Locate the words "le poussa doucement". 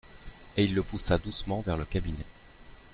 0.73-1.61